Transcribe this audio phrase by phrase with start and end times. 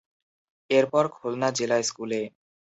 [0.69, 2.21] এর পর খুলনা জিলা স্কুলে।